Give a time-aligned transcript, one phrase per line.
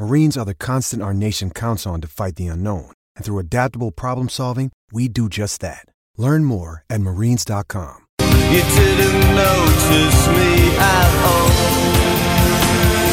[0.00, 2.90] Marines are the constant our nation counts on to fight the unknown.
[3.16, 5.84] And through adaptable problem solving, we do just that.
[6.16, 8.06] Learn more at marines.com.
[8.50, 11.50] You didn't notice me at all.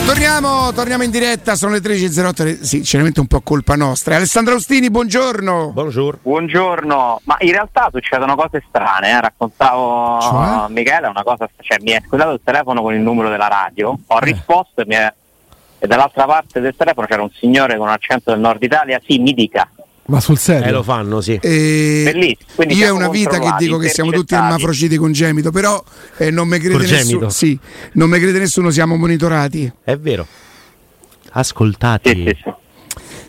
[0.05, 4.15] Torniamo, torniamo in diretta, sono le 13.08, sì, sinceramente un po' colpa nostra.
[4.15, 5.71] Alessandro Austini, buongiorno.
[5.73, 6.19] Buongiorno.
[6.23, 9.19] Buongiorno, ma in realtà succedono cose strane, eh?
[9.19, 10.45] raccontavo Cioè?
[10.45, 13.99] a Michele una cosa, cioè mi è squallato il telefono con il numero della radio,
[14.07, 15.13] ho risposto e, mi è-
[15.79, 19.19] e dall'altra parte del telefono c'era un signore con un accento del nord Italia, sì
[19.19, 19.69] mi dica,
[20.05, 20.67] Ma sul serio?
[20.67, 21.37] Eh, lo fanno, sì.
[21.41, 24.61] E Bellissimo, quindi io è una vita che dico che siamo tutti intercettati.
[24.63, 25.83] ermafroditi congenito, però
[26.17, 27.29] eh, non mi crede nessuno.
[27.29, 27.57] Sì,
[27.93, 29.71] non mi crede nessuno, siamo monitorati.
[29.83, 30.25] È vero.
[31.31, 32.09] Ascoltati.
[32.09, 32.53] Sì, sì, sì.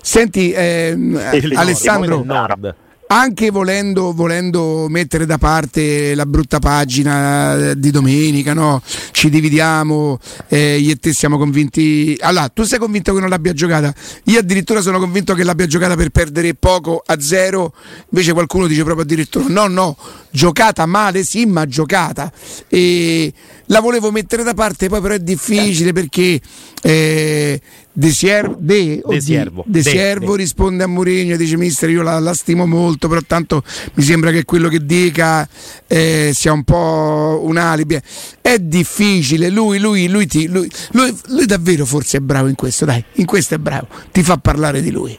[0.01, 2.75] Senti, sì, Alessandro, nord.
[3.09, 8.83] Anche volendo, volendo mettere da parte la brutta pagina di domenica, no?
[9.13, 12.17] ci dividiamo, eh, io e te siamo convinti.
[12.21, 13.93] Allora, tu sei convinto che non l'abbia giocata?
[14.25, 17.75] Io addirittura sono convinto che l'abbia giocata per perdere poco a zero,
[18.11, 19.97] invece qualcuno dice proprio addirittura no, no,
[20.31, 22.31] giocata male, sì, ma giocata.
[22.69, 23.33] E
[23.67, 26.41] la volevo mettere da parte, poi però è difficile perché
[26.83, 27.61] eh,
[27.99, 29.65] De, Sier- De, oddio, Siervo.
[29.67, 30.43] De De- Siervo De.
[30.43, 33.65] risponde a Mourinho e dice mister io la, la stimo molto però tanto
[33.95, 35.49] mi sembra che quello che dica
[35.89, 37.99] eh, sia un po' un alibi
[38.41, 43.03] è difficile lui, lui, lui, ti- lui, lui- davvero forse è bravo in questo dai
[43.15, 45.19] in questo è bravo ti fa parlare di lui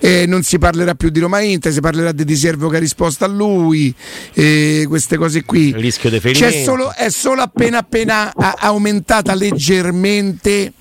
[0.00, 2.80] Eh, non si parlerà più di Roma Inter, si parlerà di Di Servo che ha
[2.80, 3.92] risposto a lui,
[4.34, 5.68] eh, queste cose qui.
[5.68, 6.64] Il rischio di C'è ferimento.
[6.70, 10.72] solo, è solo appena appena aumentata leggermente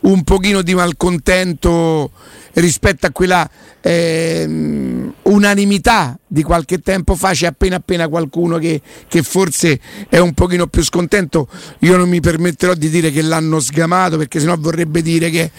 [0.00, 2.10] un pochino di malcontento
[2.54, 3.48] rispetto a quella
[3.80, 10.34] ehm, unanimità di qualche tempo fa c'è appena appena qualcuno che, che forse è un
[10.34, 11.48] pochino più scontento.
[11.80, 15.50] Io non mi permetterò di dire che l'hanno sgamato perché sennò vorrebbe dire che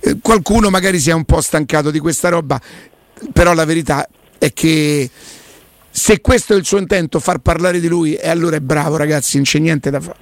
[0.00, 2.60] eh, qualcuno magari si è un po' stancato di questa roba.
[3.32, 4.06] Però la verità
[4.38, 5.10] è che
[5.90, 9.36] se questo è il suo intento far parlare di lui e allora è bravo ragazzi
[9.36, 10.16] non c'è niente da fare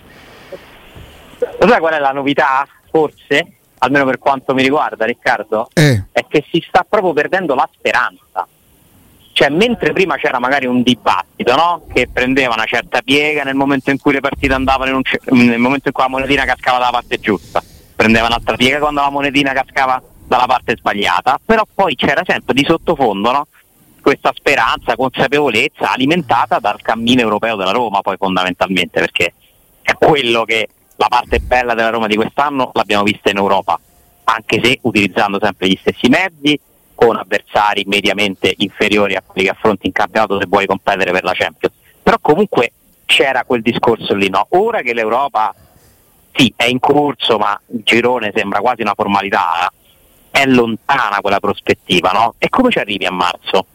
[1.58, 2.68] Lo sai qual è la novità?
[2.92, 6.04] Forse, almeno per quanto mi riguarda Riccardo, eh.
[6.12, 8.46] è che si sta proprio perdendo la speranza.
[9.32, 11.86] Cioè, mentre prima c'era magari un dibattito, no?
[11.90, 15.02] Che prendeva una certa piega nel momento in cui le partite andavano un
[15.46, 17.62] nel momento in cui la monetina cascava dalla parte giusta,
[17.96, 22.64] prendeva un'altra piega quando la monetina cascava dalla parte sbagliata, però poi c'era sempre di
[22.66, 23.46] sottofondo, no?
[24.02, 29.32] Questa speranza, consapevolezza alimentata dal cammino europeo della Roma, poi fondamentalmente, perché
[29.80, 30.68] è quello che
[31.02, 33.76] la parte bella della Roma di quest'anno l'abbiamo vista in Europa,
[34.22, 36.58] anche se utilizzando sempre gli stessi mezzi,
[36.94, 41.32] con avversari mediamente inferiori a quelli che affronti in campionato se vuoi competere per la
[41.34, 41.74] Champions.
[42.00, 42.70] Però comunque
[43.04, 44.46] c'era quel discorso lì, no?
[44.50, 45.52] Ora che l'Europa
[46.34, 49.66] sì, è in corso, ma il girone sembra quasi una formalità,
[50.30, 52.34] eh, è lontana quella prospettiva, no?
[52.38, 53.66] E come ci arrivi a marzo?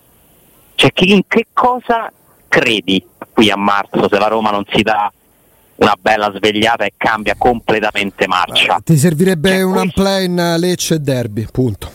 [0.75, 2.09] Cioè, in che cosa
[2.47, 5.11] credi qui a marzo se la Roma non si dà
[5.77, 8.79] una bella svegliata e cambia completamente marcia?
[8.83, 11.91] Ti servirebbe Cioè, un unplay in Lecce e Derby, punto.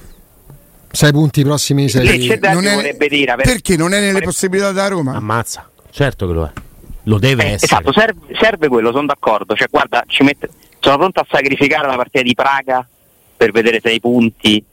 [0.91, 2.05] Sei punti i prossimi sei.
[2.07, 5.15] Lecce e Derby Non è- vorrebbe dire perché non è nelle vorrebbe- possibilità della Roma
[5.15, 5.69] Ammazza.
[5.91, 6.51] Certo che lo è.
[7.05, 7.65] Lo deve Eh, essere.
[7.81, 9.55] esatto, serve, serve quello, sono d'accordo.
[9.55, 10.49] Cioè, guarda, ci mette-
[10.79, 12.87] sono pronto a sacrificare la partita di Praga
[13.37, 14.65] per vedere sei punti.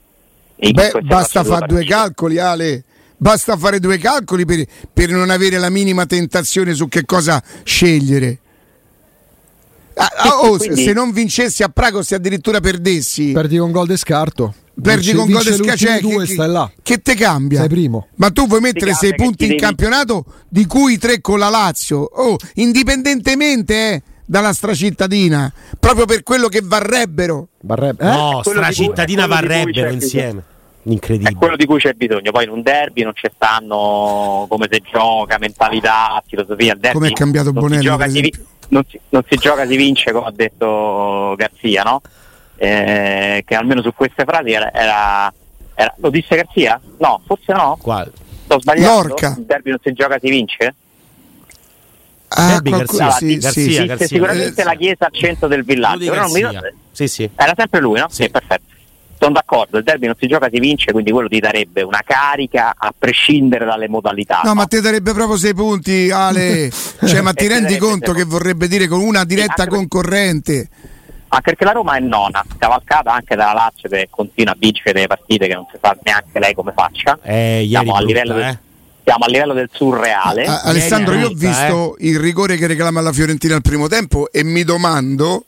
[0.62, 2.84] in Beh, basta fare due calcoli, Ale.
[3.16, 8.38] Basta fare due calcoli per, per non avere la minima tentazione su che cosa scegliere.
[10.00, 13.56] Ah, ah, oh, se- quindi- Se non vincessi a Praga o se addirittura perdessi, Perdi
[13.58, 14.54] con gol de scarto.
[14.80, 15.98] perdi con gol di scaccia.
[16.00, 16.70] due, che, stai là.
[16.82, 17.60] che te cambia?
[17.60, 18.08] Sei primo.
[18.16, 20.96] Ma tu vuoi mettere Ti sei cambia che punti ti in devi- campionato, di cui
[20.98, 27.48] tre con la Lazio, oh, indipendentemente eh, dalla stracittadina, proprio per quello che varrebbero.
[27.60, 28.04] Barrebbe.
[28.04, 28.06] Eh?
[28.10, 30.34] No, di stracittadina di varrebbero c'è-
[30.82, 30.88] insieme.
[30.88, 31.34] È Incredibile.
[31.34, 32.30] quello di cui c'è bisogno.
[32.30, 36.74] Poi in un derby non ci stanno come si gioca, mentalità, filosofia.
[36.74, 38.44] Derby Come è cambiato non si Bonelli, si esempio.
[38.68, 42.00] non, si, non si gioca, si vince, come ha detto Garzia, no?
[42.56, 45.32] Eh, che almeno su queste frasi era, era-
[45.74, 46.80] era- Lo disse Garzia?
[46.98, 47.78] No, forse no.
[47.80, 48.12] Quale?
[48.44, 49.08] Sto sbagliando.
[49.08, 49.34] Lorca.
[49.38, 50.74] Il derby non si gioca, si vince?
[52.32, 54.06] Ah, Derby qualcuno- Garzia, sì, Garzia, sì, Garzia.
[54.06, 56.10] sicuramente Eh, la chiesa al centro del villaggio.
[56.10, 56.46] Però non mi-.
[56.92, 57.28] Sì, sì.
[57.34, 58.06] Era sempre lui, no?
[58.08, 58.22] Sì.
[58.24, 58.62] Sì, perfetto.
[59.22, 62.74] Sono d'accordo, il derby non si gioca, si vince, quindi quello ti darebbe una carica
[62.74, 64.40] a prescindere dalle modalità.
[64.44, 66.70] No, ma te darebbe proprio sei punti, Ale.
[67.04, 69.76] Cioè, ma ti E te rendi conto che vorrebbe dire con una diretta anche perché-
[69.88, 70.68] concorrente?
[71.32, 75.06] Anche perché la Roma è nona, cavalcata anche dalla Lazio che continua a vincere delle
[75.06, 77.18] partite che non si sa neanche lei come faccia.
[77.22, 78.58] Eh, ieri Siamo a brutta, livello del- eh.
[79.04, 80.44] Siamo a livello del surreale.
[80.44, 84.42] A- Alessandro, io ho visto il rigore che reclama la Fiorentina al primo tempo e
[84.44, 85.44] mi domando,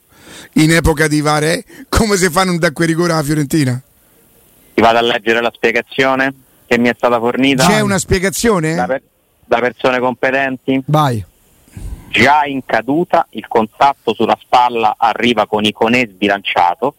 [0.53, 3.81] in epoca di Vare, come si fa a non dare quel rigore alla Fiorentina?
[4.73, 6.33] Ti vado a leggere la spiegazione
[6.65, 8.73] che mi è stata fornita C'è una spiegazione?
[8.75, 9.01] da, per-
[9.45, 10.81] da persone competenti.
[10.85, 11.23] Vai.
[12.09, 16.95] Già in caduta, il contatto sulla spalla arriva con Iconè sbilanciato,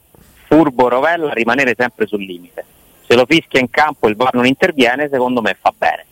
[0.46, 2.64] furbo Rovella a rimanere sempre sul limite.
[3.06, 6.06] Se lo fischia in campo e il VAR non interviene, secondo me fa bene.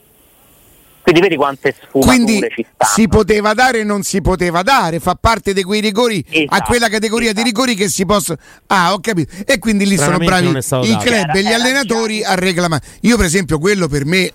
[1.03, 2.93] Quindi vedi quante sfumature Quindi ci stanno.
[2.95, 6.65] si poteva dare e non si poteva dare, fa parte di quei rigori a Esatto,
[6.67, 7.47] quella categoria di esatto.
[7.49, 8.39] rigori che si possono.
[8.69, 9.35] Ah, ho capito.
[9.45, 10.81] E quindi lì sono bravi i dato.
[10.81, 12.83] club Era- e gli era allenatori già- a reclamare.
[13.01, 14.33] Io, per esempio, quello per me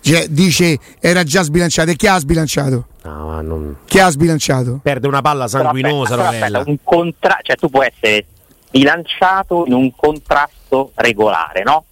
[0.00, 1.90] cioè, dice era già sbilanciato.
[1.90, 2.86] E chi ha sbilanciato?
[3.02, 3.76] No, non...
[3.84, 4.78] Chi ha sbilanciato?
[4.82, 8.24] Perde una palla Però sanguinosa, aspetta, però aspetta, un contra- cioè tu puoi essere
[8.70, 11.84] bilanciato in un contrasto regolare, no?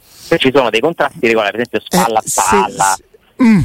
[0.00, 3.04] Se ci sono dei contrasti regolari, per esempio spalla a Eh, se- spalla, se-
[3.42, 3.58] mm,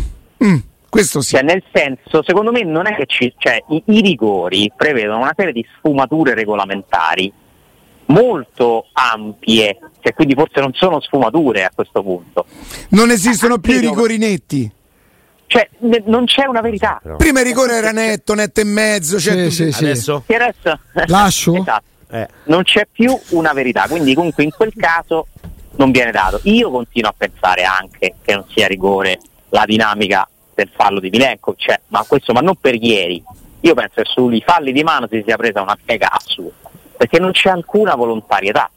[0.43, 0.57] mm,
[0.89, 1.35] questo sì.
[1.35, 5.33] Cioè, nel senso, secondo me non è che ci, cioè, i, i rigori prevedono una
[5.35, 7.31] serie di sfumature regolamentari
[8.07, 12.45] molto ampie, cioè, quindi forse non sono sfumature a questo punto.
[12.89, 14.71] Non esistono più i rigori netti.
[15.47, 17.01] Cioè, ne- non c'è una verità.
[17.17, 19.19] Prima il rigore era netto, netto e mezzo.
[19.19, 19.83] Cioè, Sì, sì, sì.
[19.83, 20.23] Adesso?
[20.25, 21.55] E adesso Lascio?
[21.61, 21.91] esatto.
[22.09, 22.27] Eh.
[22.45, 25.27] non c'è più una verità, quindi comunque in quel caso
[25.77, 26.39] non viene dato.
[26.43, 29.19] Io continuo a pensare anche che non sia rigore
[29.53, 33.23] la dinamica del fallo di Milenko, cioè, ma questo ma non per ieri.
[33.61, 37.31] Io penso che sui falli di mano si sia presa una piega assurda, perché non
[37.31, 38.69] c'è alcuna volontarietà.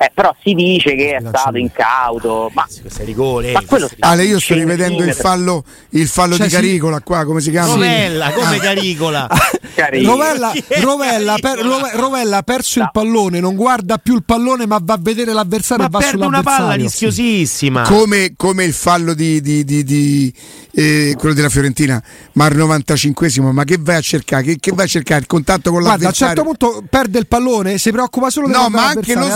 [0.00, 3.50] Eh, però si dice che è stato incauto, ma, Questo è rigore.
[3.50, 6.52] ma quello Ale, io sto rivedendo il fallo, il fallo Cioè, di.
[6.52, 7.72] Caricola qua, come si chiama?
[7.72, 8.60] Rovella, come Ah.
[8.60, 9.28] Caricola.
[9.74, 10.10] Carino.
[10.10, 14.78] Rovella, Rovella, per- Rove- Rovella ha perso il pallone, non guarda più il pallone ma
[14.80, 17.82] va a vedere l'avversario Ma e va perde una palla rischiosissima.
[17.82, 20.32] Come, come il fallo di, di- di- di,
[20.72, 22.00] eh, quello della Fiorentina,
[22.34, 24.42] ma al 95esimo, ma che vai a cercare?
[24.44, 25.20] Che, che vai a cercare?
[25.20, 26.34] Il contatto con Guarda, a un l'avversario?
[26.34, 29.26] certo punto perde il pallone, si preoccupa solo No, del ma anche lo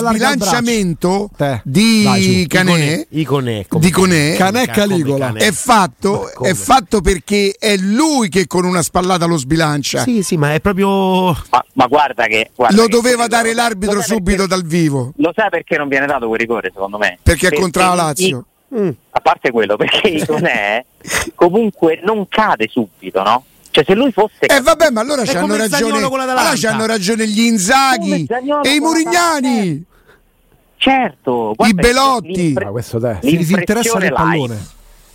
[0.57, 1.61] sbilanciamento Te.
[1.65, 2.47] di.
[2.49, 3.67] Canè, Iconè.
[3.79, 5.27] di Conè Canè Caligola.
[5.27, 5.41] Canè.
[5.41, 10.03] è fatto, è fatto perché è lui che con una spallata lo sbilancia.
[10.03, 11.29] Sì, sì, ma è proprio.
[11.51, 12.51] Ma, ma guarda che...
[12.55, 16.07] guarda Lo che- doveva dare l'arbitro subito perché- dal vivo, Lo sai perché non viene
[16.07, 17.19] dato quel rigore, secondo me?
[17.23, 18.47] perché è contro la i- Lazio.
[19.11, 20.85] a parte quello, perché Iconè
[21.35, 23.45] comunque non cade subito, no?
[23.71, 27.41] Cioè se lui fosse E eh, vabbè, ma allora c'hanno ragione, allora c'hanno ragione gli
[27.41, 28.27] Inzaghi
[28.63, 29.83] e i Murignani.
[30.83, 32.55] Certo, I Belotti.
[32.57, 33.19] Ah, questo te.
[33.23, 34.67] l'impressione Si disinteressa del live- pallone.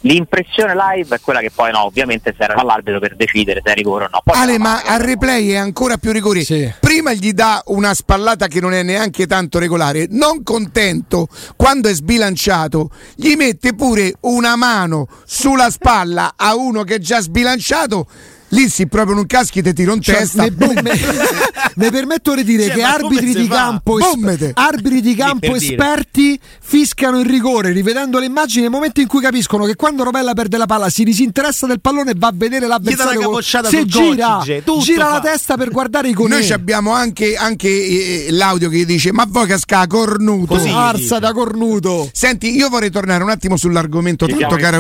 [0.02, 4.06] L'impressione live è quella che poi no, ovviamente serve all'arbitro per decidere se è rigore
[4.06, 4.22] o no.
[4.24, 6.44] Poi Ale, ma al replay è ancora più rigore.
[6.44, 6.72] Sì.
[6.80, 10.06] Prima gli dà una spallata che non è neanche tanto regolare.
[10.10, 16.96] Non contento, quando è sbilanciato, gli mette pure una mano sulla spalla a uno che
[16.96, 18.08] è già sbilanciato.
[18.50, 20.44] Lì si proprio non caschi te tiro in Cioè, testa.
[20.44, 20.74] mi, boom.
[21.76, 25.72] mi- permetto di dire Cioè, che arbitri di campo, es- arbitri di campo dire.
[25.74, 30.34] esperti fiscano il rigore rivedendo le immagini nel momento in cui capiscono che quando Rovella
[30.34, 34.42] perde la palla si disinteressa del pallone e va a vedere l'avversario con- se gira,
[34.64, 35.12] tutto gira fa.
[35.14, 39.12] la testa per guardare i conigli Noi ci abbiamo anche, anche, eh, l'audio che dice:
[39.12, 40.56] Ma voi casca cornuto.
[40.56, 40.70] Così.
[40.70, 44.78] arsa da cornuto Senti, io vorrei tornare un attimo sull'argomento tanto caro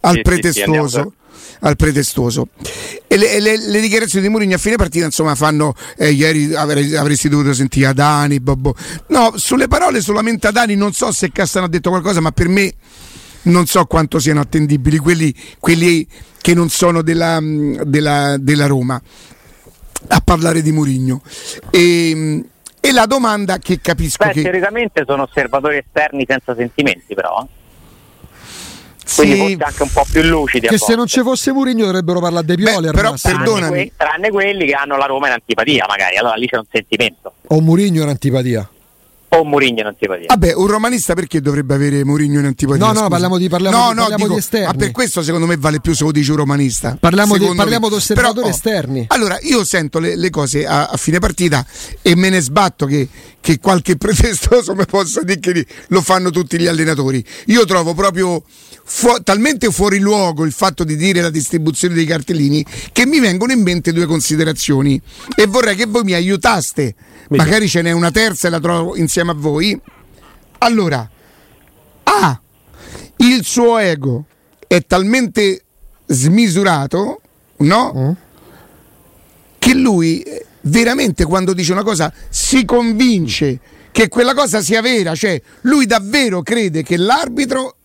[0.00, 0.22] al Sì,
[1.64, 2.48] al pretestuoso.
[3.06, 6.94] E le, le- le dichiarazioni di Mourinho a fine partita, insomma, fanno eh, ieri avrei-
[6.96, 8.74] avresti dovuto sentire Adani, Bobbo.
[9.08, 12.72] No, sulle parole solamente Adani non so se Castano ha detto qualcosa, ma per me
[13.42, 16.06] non so quanto siano attendibili quelli, quelli
[16.40, 19.00] che non sono della, mh, della- della Roma
[20.08, 21.22] a parlare di Mourinho.
[21.70, 22.44] E, mh,
[22.80, 27.46] e la domanda che capisco Beh, che teoricamente sono osservatori esterni senza sentimenti, però.
[29.14, 30.66] Quindi sì, forse anche un po' più lucidi.
[30.66, 33.68] a che se non ci fosse Mourinho dovrebbero parlare dei Pioli Beh, però tranne, perdonami.
[33.72, 36.16] que- tranne quelli che hanno la Roma in antipatia, magari.
[36.16, 37.32] Allora lì c'è un sentimento.
[37.48, 38.68] o Mourinho in antipatia
[39.34, 40.26] o Mourinho in antipatia.
[40.28, 42.80] Vabbè, un romanista perché dovrebbe avere Mourinho in antipatia?
[42.84, 43.08] No, no, scusa?
[43.08, 44.66] parliamo di- parliamo no, di- no, parliamo dico, di esterni.
[44.66, 46.96] Ma per questo secondo me vale più se lo dice un romanista.
[47.00, 47.88] Parliamo di- parliamo me.
[47.88, 49.04] di osservatori Però, oh, esterni.
[49.08, 51.64] Allora, io sento le, le cose a, a fine partita
[52.02, 53.08] e me ne sbatto che,
[53.40, 57.24] che qualche pretestoso mi possa dire che lo fanno tutti gli allenatori.
[57.46, 58.42] Io trovo proprio
[58.84, 63.52] fu- talmente fuori luogo il fatto di dire la distribuzione dei cartellini che mi vengono
[63.52, 65.00] in mente due considerazioni
[65.34, 66.94] e vorrei che voi mi aiutaste.
[67.28, 69.78] Magari ce n'è una terza e la trovo insieme a voi.
[70.58, 71.08] Allora,
[72.04, 72.40] A.
[73.16, 74.26] Il suo ego
[74.66, 75.62] è talmente
[76.06, 77.20] smisurato,
[77.58, 77.92] no?
[79.58, 83.60] Che lui eh, veramente quando dice una cosa si convince
[83.92, 87.76] che quella cosa sia vera, cioè lui davvero crede che l'arbitro,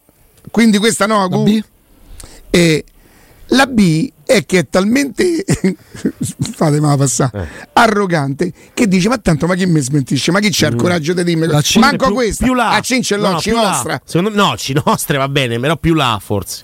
[0.51, 1.62] quindi questa no, Agu, B?
[2.50, 2.84] e
[3.51, 5.46] la B è che è talmente
[6.54, 7.68] fatemela passare Eh.
[7.74, 11.24] arrogante che dice ma tanto ma chi mi smentisce ma chi c'ha il coraggio di
[11.24, 12.72] dirmi La C- manco più, questa più là.
[12.72, 16.63] a Cincellò No, no, me, no, ci nostre va bene, però più là forse.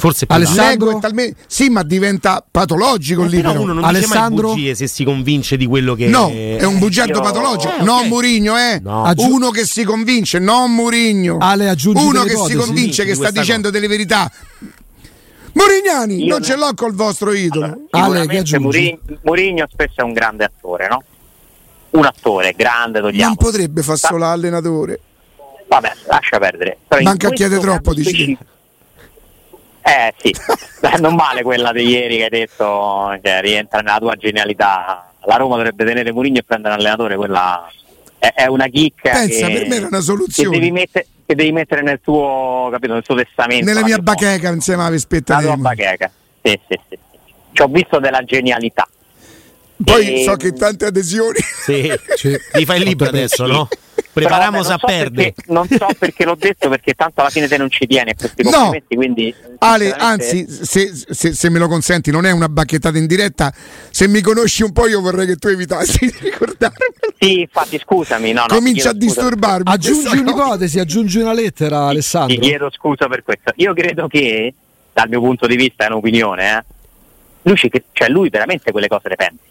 [0.00, 0.98] Forse più Alessandro?
[0.98, 3.62] talmente sì ma diventa patologico Eh, lì però però.
[3.62, 4.28] uno non Alessandro?
[4.28, 7.76] dice mai bugie se si convince di quello che No, è un bugiardo Io- patologico.
[7.78, 8.02] Eh, No.
[8.04, 8.80] Murigno, eh.
[8.82, 9.12] No.
[9.16, 11.36] Uno che si convince, non Murigno.
[11.40, 14.30] Ale, aggiungi Uno che si convince che sta dicendo delle verità.
[15.52, 16.44] Murignani, Io non no.
[16.44, 17.86] ce l'ho col vostro idolo.
[17.90, 18.58] Ale, aggiungi?
[18.58, 21.02] Mourinho, Mourinho spesso è un grande attore, no?
[21.90, 23.26] Un attore grande, togliamo.
[23.26, 25.00] non potrebbe far solo allenatore.
[25.68, 26.78] Vabbè, lascia perdere.
[26.86, 28.08] Però Manca chiedere troppo, dici.
[28.10, 28.44] specifico-
[29.90, 30.32] Eh sì,
[31.00, 35.12] non male quella di ieri che hai detto, cioè, rientra nella tua genialità.
[35.24, 37.68] La Roma dovrebbe tenere Mourinho e prendere un allenatore, quella
[38.18, 40.58] è, è una chicca Pensa, che, per me era una che soluzione.
[40.58, 43.64] devi, mette- che devi mettere nel tuo, capito, nel tuo testamento.
[43.64, 46.10] Nella la mia bacheca insieme alla vespetta La di tua bacheca.
[46.42, 46.98] Sì, sì, sì.
[47.52, 48.88] Ci ho visto della genialità.
[49.82, 51.38] Poi E- so che tante adesioni.
[51.40, 51.92] Sì.
[52.14, 52.38] Sì.
[52.52, 53.68] Ti fai il libro adesso, no?
[54.12, 55.32] Preparamos vabbè, a so perdere.
[55.32, 58.14] perché- Non so perché l'ho detto, perché tanto alla fine te non ci tieni a
[58.16, 58.50] questi No.
[58.50, 59.34] complimenti, quindi...
[59.58, 63.52] Ale, sinceramente- anzi, se, se- se me lo consenti, non è una bacchettata in diretta.
[63.90, 66.76] Se mi conosci un po', io vorrei che tu evitassi di ricordarmi.
[67.18, 69.70] Sì, infatti scusami, no, no, Comincia a ti disturbarmi.
[69.72, 72.38] Aggiungi un'ipotesi, aggiungi una lettera, Ti Alessandro.
[72.40, 73.52] chiedo scusa per questo.
[73.56, 74.52] Io credo che,
[74.92, 76.64] dal mio punto di vista, è un'opinione, eh,
[77.42, 79.48] lui, ci, cioè lui veramente quelle cose le pensi.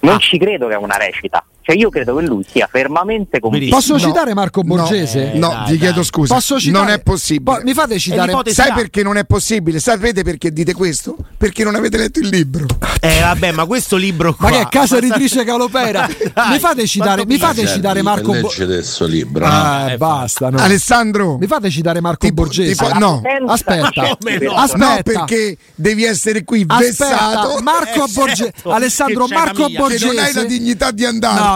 [0.00, 1.44] Non ci credo che è una recita.
[1.62, 3.74] Cioè io credo che lui sia fermamente convinto.
[3.76, 3.98] Posso No.
[3.98, 5.34] citare Marco Borgese?
[5.34, 6.04] Eh, No, dai, vi chiedo dai.
[6.04, 6.34] scusa.
[6.34, 6.84] Posso citare?
[6.84, 7.56] Non è possibile.
[7.58, 8.32] Po- mi fate citare?
[8.46, 9.78] Sai perché non è possibile?
[9.78, 11.16] Sapete perché dite questo?
[11.36, 12.66] Perché non avete letto il libro.
[13.00, 14.48] Eh vabbè, ma questo libro qua.
[14.50, 16.08] Ma che è casa editrice Calopera?
[16.50, 19.44] Mi fate citare, mi fate citare Marco Bo- Leggi adesso il libro.
[19.46, 20.58] Ah, eh, basta, no.
[20.58, 22.72] Alessandro, Mi fate citare Marco Tipo- Borgese?
[22.84, 23.22] tipo- no.
[23.46, 23.90] Aspetta.
[24.02, 24.52] No?
[24.54, 24.76] Aspetta.
[24.76, 29.68] no, perché devi essere qui Aspetta, vessato Marco Eh, Borgese, certo, Alessandro c'è la Marco
[29.68, 30.06] Borgese.
[30.06, 31.04] non hai la dignità di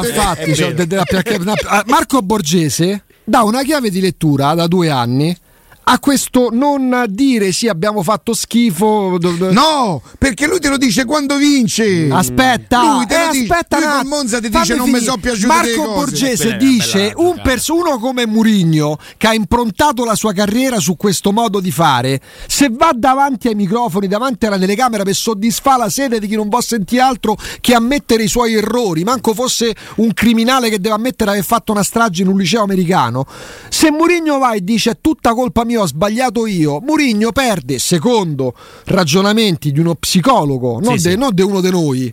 [0.00, 0.72] No, infatti, È c'ho vero.
[0.74, 5.36] de- de- perché- una- ah, Marco Borgese dà una chiave di lettura da due anni
[5.84, 9.18] a questo non dire sì abbiamo fatto schifo.
[9.50, 12.08] No, perché lui te lo dice quando vince.
[12.10, 13.52] Aspetta, Lui te lo eh, dice.
[13.52, 14.14] aspetta Lui attimo.
[14.14, 15.94] Monza ti dice non mi sono piaciute Marco le cose.
[15.94, 20.78] Borgese è dice bella un pers- uno come Murigno che ha improntato la sua carriera
[20.78, 25.78] su questo modo di fare, se va davanti ai microfoni, davanti alla telecamera per soddisfare
[25.78, 29.74] la sede di chi non può sentire altro che ammettere i suoi errori, manco fosse
[29.96, 33.26] un criminale che deve ammettere di aver fatto una strage in un liceo americano.
[33.68, 38.54] Se Murigno va e dice è tutta colpa mia, ho sbagliato io, Murigno perde, secondo
[38.84, 41.16] ragionamenti di uno psicologo, non, Sì, de- sì.
[41.18, 42.12] non di uno di noi,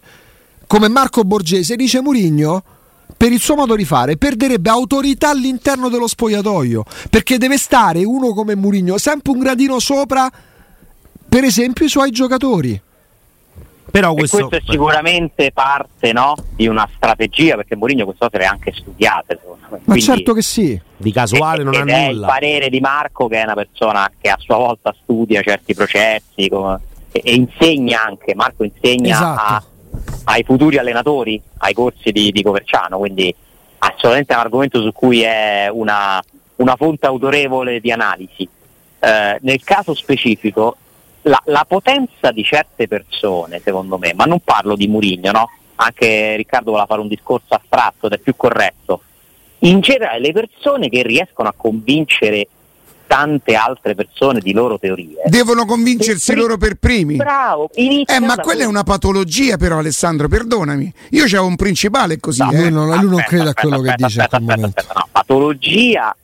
[0.68, 2.64] come Marco Borgese, dice Murigno
[3.18, 8.34] per il suo modo di fare perderebbe autorità all'interno dello spogliatoio perché deve stare uno
[8.34, 10.32] come Murigno sempre un gradino sopra
[11.30, 12.82] per esempio i suoi giocatori
[13.92, 18.38] Però E questo, questo, è sicuramente parte no, di una strategia, perché Mourinho queste cose
[18.38, 19.38] le ha anche studiate.
[19.42, 19.78] secondo me.
[19.78, 22.28] ma Quindi- certo che sì di casuale non ha ed è il nulla.
[22.28, 26.80] parere di Marco che è una persona che a sua volta studia certi processi come-
[27.12, 29.42] e, e insegna anche, Marco insegna Esatto.
[29.42, 29.64] a-
[30.26, 33.34] ai futuri allenatori, ai corsi di, di Coverciano, quindi
[33.80, 36.22] assolutamente è un argomento su cui è una,
[36.58, 38.48] una fonte autorevole di analisi.
[39.00, 40.78] Eh, nel caso specifico
[41.24, 45.50] la, la potenza di certe persone, secondo me, ma non parlo di Murigno, no?
[45.76, 49.02] anche Riccardo voleva fare un discorso astratto ed è più corretto,
[49.60, 52.48] in generale le persone che riescono a convincere
[53.08, 55.24] tante altre persone di loro teorie.
[55.26, 57.16] Devono convincersi Per pri- loro per primi.
[57.18, 58.70] Bravo, Eh, ma da quella è quello.
[58.70, 60.94] una patologia, però, Alessandro, perdonami.
[61.10, 62.42] Io c'avevo un principale così.
[62.42, 62.58] No, eh.
[62.62, 64.94] lui non, lui non Aspetta, crede a aspetta, quello che aspetta, dice in aspetta, aspetta,
[64.96, 65.08] no.
[65.12, 66.16] Patologia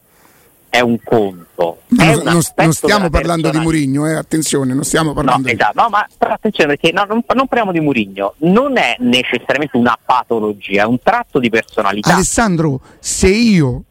[0.69, 1.79] è un conto.
[1.89, 3.57] Ma è non, un non- stiamo parlando di.
[3.57, 7.05] Murigno, eh, attenzione, non stiamo parlando No, di esatto, no, ma però attenzione perché no,
[7.07, 12.13] non, non parliamo di Murigno, non è necessariamente una patologia, è un tratto di personalità.
[12.13, 13.83] Alessandro, se io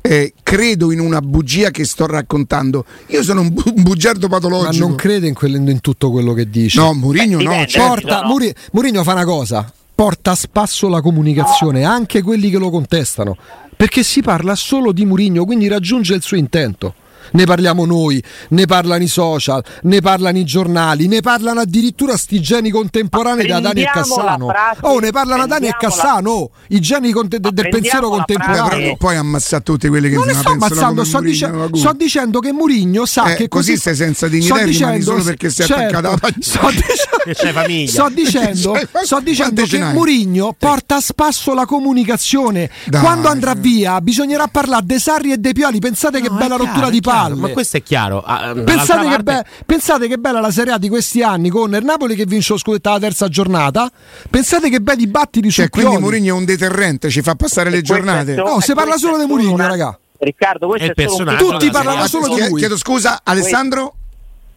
[0.00, 4.38] eh, credo in una bugia che sto raccontando, io sono un, bu- un bugiardo Ma
[4.38, 4.86] patologico.
[4.86, 6.80] non crede in, quello- in tutto quello che dice.
[6.80, 7.50] No, Murigno Beh, no.
[7.50, 7.68] dipende.
[7.70, 7.88] certo.
[7.88, 12.70] Porta, Muri- Mourinho fa una cosa, porta a spasso la comunicazione, anche quelli che lo
[12.70, 13.36] contestano,
[13.82, 16.94] perché si parla solo di Mourinho, quindi raggiunge il suo intento.
[17.32, 22.40] Ne parliamo noi, ne parlano i social, ne parlano i giornali, ne parlano addirittura sti
[22.40, 24.48] geni contemporanei da Dani e Cassano.
[24.48, 28.96] frase- oh, ne parlano Dani e Cassano, i geni conte- del pensiero contemporaneo.
[28.96, 33.06] puoi ammazzare tutti quelli che Non ne sto ammazzando, sto, dice- sto dicendo che Murigno
[33.06, 36.16] sa Eh, che così stai senza dignità sto dicendo- solo perché sei certo, attaccato alla
[36.18, 36.44] pagina.
[36.44, 36.60] sto
[37.22, 37.90] Che famiglia.
[37.90, 38.74] Sto dicendo,
[39.04, 39.78] sto dicendo che?
[39.84, 42.68] Murigno porta a spasso la comunicazione.
[42.86, 45.78] Dai, Quando andrà via, bisognerà parlare dei Sarri e dei Pioli.
[45.78, 47.40] Pensate che No, è bella chiaro, rottura di chiaro, palle.
[47.40, 48.22] Ma questo è chiaro.
[48.22, 51.48] Ah, dall'altra Pensate che, parte- be- pensate che bella la Serie A di questi anni
[51.50, 53.90] con il Napoli che vince lo scudetto alla terza giornata.
[54.30, 55.98] Pensate che bei dibattiti Cioè, su quindi.
[55.98, 58.34] Mourinho è un deterrente, ci fa passare le E è giornate.
[58.34, 59.98] solo- No, si parla solo di Mourinho, una- raga.
[60.18, 62.60] Riccardo, questo È è, Tutti parlano solo di lui.
[62.60, 63.94] Chiedo scusa, Alessandro?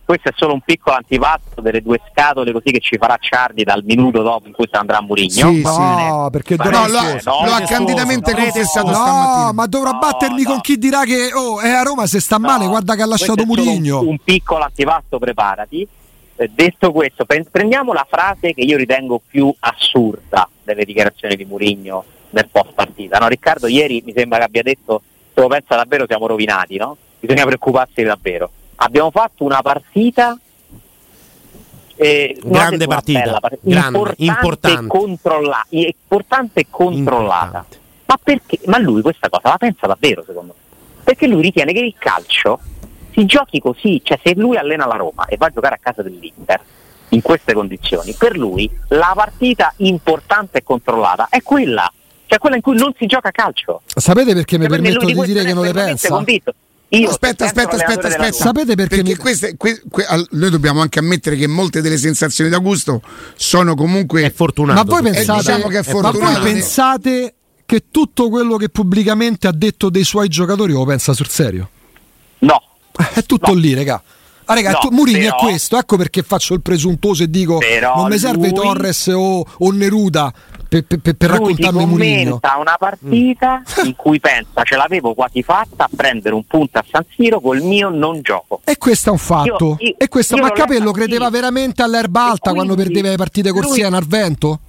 [0.05, 3.83] Questo è solo un piccolo antipasto delle due scatole così che ci farà Ciardi dal
[3.83, 5.50] minuto dopo in cui andrà a Murigno.
[5.50, 9.45] Sì, No, perché No, dovrà- lo, ha- no, lo ha candidamente no, confessato no, stamattina.
[9.45, 10.50] No, ma dovrà No, battermi no.
[10.51, 13.45] con chi dirà che oh, è a Roma se sta male, guarda che ha lasciato
[13.45, 14.00] Murigno.
[14.01, 15.88] Un, un piccolo antipasto, preparati.
[16.38, 21.45] Eh, detto questo, pre- prendiamo la frase che io ritengo più assurda delle dichiarazioni di
[21.45, 23.17] Murigno nel post partita.
[23.19, 25.01] No, Riccardo ieri mi sembra che abbia detto
[25.33, 26.97] se lo pensa davvero siamo rovinati, no?
[27.19, 28.50] Bisogna preoccuparsi davvero.
[28.77, 30.38] Abbiamo fatto una partita
[31.98, 34.86] eh, Grande partita, bella partita, grande, importante, importante.
[34.86, 37.46] e controlla- importante e controllata.
[37.46, 37.79] Importante.
[38.05, 38.60] Ma perché?
[38.65, 40.63] Ma lui questa cosa la pensa davvero, secondo me?
[41.03, 42.60] Perché lui ritiene che il calcio
[43.13, 46.01] si giochi così, cioè se lui allena la Roma e va a giocare a casa
[46.01, 46.60] dell'Inter
[47.10, 51.89] in queste condizioni, per lui la partita importante e controllata è quella,
[52.25, 53.84] cioè quella in cui non si gioca a calcio.
[53.86, 56.10] Sapete perché mi Cioè, perché permetto di dire che non le pensa?
[56.10, 56.53] convinto.
[56.89, 58.32] Io, Aspetta, aspetta, aspetta, aspetta.
[58.32, 62.50] Sapete perché mi- queste, que- que- all- noi dobbiamo anche ammettere che molte delle sensazioni
[62.50, 63.01] d'Augusto
[63.36, 64.77] sono comunque È fortunato.
[64.80, 66.42] Ma voi tutto pensate, diciamo che è ma voi fortunato.
[66.42, 67.34] pensate
[67.65, 71.69] che tutto quello che pubblicamente ha detto dei suoi giocatori lo pensa sul serio?
[72.39, 72.62] No,
[72.98, 73.60] Eh, È tutto No.
[73.60, 74.02] lì, raga.
[74.45, 77.60] Ah, raga, No, tu- però- è questo, ecco perché faccio il presuntuoso e dico
[77.95, 80.32] non mi serve lui- Torres o, o Neruda
[80.83, 83.85] per, per- per- lui raccontarmi commenta una partita Mm.
[83.85, 87.61] in cui pensa ce l'avevo quasi fatta a prendere un punto a San Siro col
[87.61, 88.61] mio non gioco.
[88.63, 89.77] E questo è un fatto.
[89.79, 92.93] Io- io- e questo, io ma l'ho Capello letta credeva veramente all'erba alta quando quindi
[92.93, 94.59] perdeva le partite lui- corsie al vento?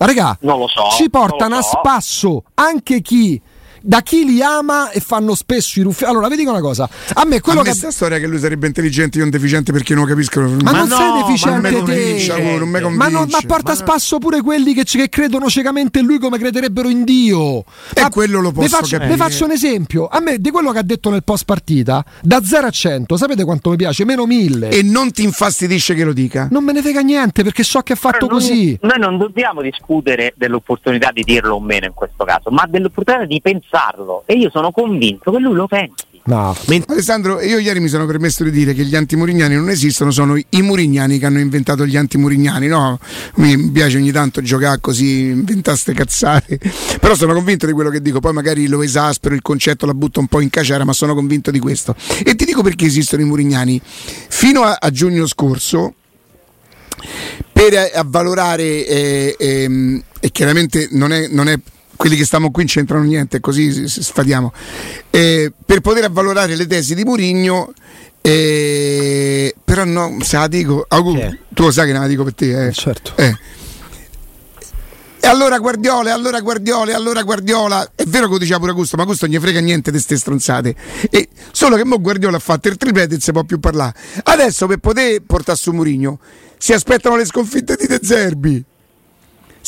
[0.00, 1.78] Raga, Non lo so, ci portano lo a so.
[1.82, 3.40] spasso anche chi
[3.82, 6.04] da chi li ama e fanno spesso i ruffi.
[6.04, 7.74] Allora, vi dico una cosa: a me quello a me che.
[7.76, 10.88] sta storia che lui sarebbe intelligente io un deficiente perché non capiscono Ma, Ma non
[10.88, 11.76] no, sei ma deficiente non me te.
[11.78, 13.46] convince, amore, non me Ma, non- ma convince.
[13.46, 17.60] porta a spasso pure quelli che, che credono ciecamente in lui come crederebbero in Dio.
[17.94, 19.12] E Ma quello lo posso faccio, capire.
[19.12, 20.06] vi faccio un esempio.
[20.08, 23.44] A me di quello che ha detto nel post partita, da 0 a 100, sapete
[23.44, 24.04] quanto mi piace?
[24.04, 24.70] Meno 1000.
[24.70, 26.48] E non ti infastidisce che lo dica?
[26.50, 28.78] Non me ne frega niente perché so che è fatto Però noi- così.
[28.82, 33.40] Noi non dobbiamo discutere dell'opportunità di dirlo o meno in questo caso, ma dell'opportunità di
[33.68, 34.22] pensarlo.
[34.26, 36.06] E io sono convinto che lui lo pensi.
[36.24, 36.54] No.
[36.88, 40.62] Alessandro, io ieri mi sono permesso di dire che gli antimurignani non esistono, sono i
[40.62, 42.66] murignani che hanno inventato gli antimurignani.
[42.66, 42.98] No,
[43.36, 46.58] mi piace ogni tanto giocare così, inventare ste cazzate.
[47.00, 50.20] Però sono convinto di quello che dico, poi magari lo esaspero, il concetto la butto
[50.20, 51.94] un po' in cacera, ma sono convinto di questo.
[52.22, 53.80] E ti dico perché esistono i murignani.
[53.82, 55.94] Fino a, a giugno scorso,
[57.50, 61.58] per avvalorare, eh, ehm, e chiaramente non è, non è-
[61.98, 64.52] quelli che stiamo qui non c'entrano niente, così sfadiamo.
[65.10, 67.72] Eh, per poter avvalorare le tesi di Murigno,
[68.22, 71.38] eh, però no, se la dico, Augu, Che è?
[71.52, 72.72] tu lo sai che non la dico per te, eh.
[72.72, 73.12] Certo.
[73.16, 73.36] Eh.
[75.20, 77.90] E allora Guardiola, allora Guardiola, allora Guardiola.
[77.96, 80.16] È vero che lo diceva pure Augusto, ma Augusto non gli frega niente di ste
[80.16, 80.76] stronzate.
[81.10, 83.94] E solo che mo Guardiola ha fatto il triplete e non si può più parlare.
[84.22, 86.20] Adesso per poter portare su Murigno
[86.58, 88.64] si aspettano le sconfitte di De Zerbi.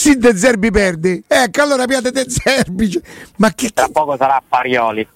[0.01, 2.99] Se De Zerbi perde, ecco allora piate De Zerbi.
[3.37, 5.07] Ma che Tra poco sarà Parioli.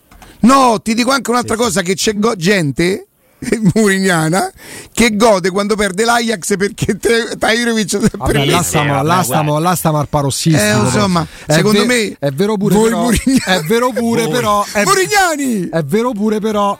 [0.40, 3.06] No, ti dico anche un'altra cosa: che c'è go- gente
[3.74, 4.50] murignana
[4.92, 9.74] che gode quando perde l'Ajax perché Te- Tajrovic Vabbè, per là stiamo, là stiamo, là
[9.74, 10.62] stiamo al parossistico.
[10.64, 14.22] Eh, insomma, È secondo ve- me è vero pure voi però, Murignani- è vero pure
[14.24, 14.32] Voi.
[14.32, 15.68] però è, Murignani!
[15.70, 16.78] è vero pure però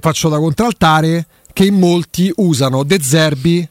[0.00, 3.68] faccio da contraltare che in molti usano De Zerbi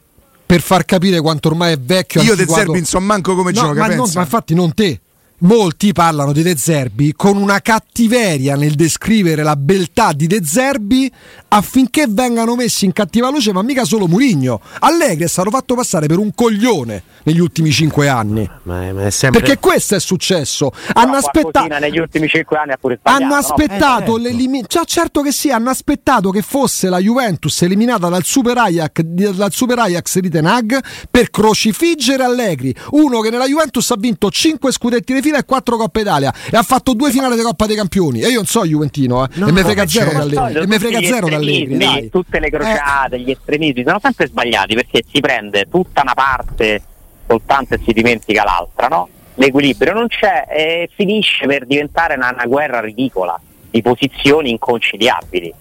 [0.52, 2.60] per far capire quanto ormai è vecchio Io De antiquato.
[2.60, 5.00] Zerbi non so manco come No, gioca, ma, non- ma infatti non te
[5.42, 11.10] molti parlano di De Zerbi con una cattiveria nel descrivere la beltà di De Zerbi
[11.48, 14.60] affinché vengano messi in cattiva luce, ma mica solo Murigno.
[14.80, 18.48] Allegri è stato fatto passare per un coglione negli ultimi cinque anni.
[18.64, 19.40] Ma è, ma è sempre...
[19.40, 20.72] Perché questo è successo.
[20.94, 21.78] Hanno aspettato.
[21.78, 23.22] negli ultimi 5 anni ha pure sbagliato.
[23.22, 23.40] Hanno no?
[23.40, 24.16] aspettato Eh, certo.
[24.16, 29.00] l'elimi- già certo che sì, hanno aspettato che fosse la Juventus eliminata dal Super Ajax,
[29.00, 30.78] dal Super Ajax di Ten Hag
[31.10, 35.76] per crocifiggere Allegri, uno che nella Juventus ha vinto 5 scudetti di fila e 4
[35.76, 38.20] Coppa Italia e ha fatto due finali di Coppa dei Campioni.
[38.20, 40.28] E io non so Juventino, eh, e me frega zero certo.
[40.28, 42.10] da Allegri, e me frega zero da Allegri, estremismi, dai.
[42.10, 46.82] Tutte le crociate, gli estremismi sono sempre sbagliati perché si prende tutta una parte
[47.26, 49.08] soltanto e si dimentica l'altra, no?
[49.34, 53.40] L'equilibrio non c'è e finisce per diventare una, una guerra ridicola
[53.70, 55.54] di posizioni inconciliabili.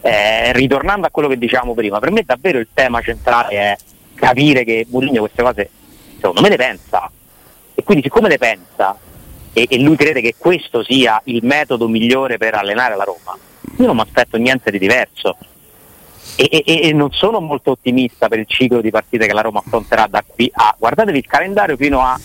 [0.00, 3.76] Eh, ritornando a quello che dicevamo prima, per me davvero il tema centrale è
[4.14, 5.70] capire che Mourinho queste cose
[6.16, 7.10] secondo me le pensa
[7.86, 8.98] quindi siccome le pensa
[9.52, 13.38] e, e lui crede che questo sia il metodo migliore per allenare la Roma,
[13.78, 15.36] io non mi aspetto niente di diverso.
[16.34, 19.60] E, e- e non sono molto ottimista per il ciclo di partite che la Roma
[19.64, 22.18] affronterà da qui a guardatevi il calendario fino a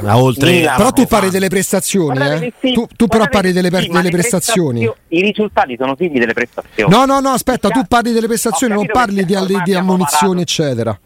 [0.00, 0.50] Ma oltre...
[0.52, 0.76] Milan.
[0.76, 2.52] Però tu parli delle prestazioni, eh?
[2.60, 4.80] sì, tu, tu però parli delle, per- sì, delle le prestazioni.
[4.84, 6.90] prestazio- I risultati sono figli delle prestazioni.
[6.90, 10.98] No, no, no, aspetta, tu parli delle prestazioni, non parli di, di ammonizioni, eccetera.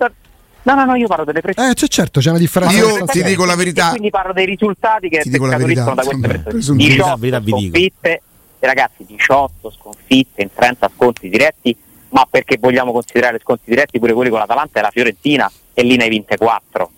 [0.62, 1.70] No, no, no, io parlo delle prestazioni.
[1.72, 2.76] Eh, c'è certo, c'è una differenza.
[2.76, 3.88] Io ti dico la E verità.
[3.90, 6.50] quindi parlo dei risultati che scaturiscono da queste prestazioni.
[6.50, 7.58] presunti- 18 verità vi dico.
[7.60, 8.22] sconfitte,
[8.58, 11.74] e ragazzi, 18 sconfitte in 30 sconti diretti,
[12.10, 15.96] ma perché vogliamo considerare sconti diretti pure quelli con l'Atalanta e la Fiorentina e lì
[15.96, 16.90] ne hai vinte 4.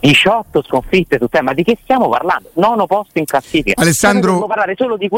[0.00, 2.50] 18 sconfitte su te, ma di che stiamo parlando?
[2.54, 3.80] Nono posto in classifica.
[3.80, 4.48] Alessandro,